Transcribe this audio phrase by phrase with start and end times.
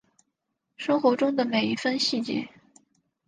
[0.77, 2.49] 生活中的每一分细节